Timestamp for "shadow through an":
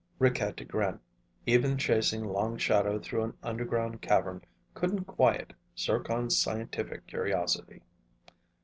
2.57-3.37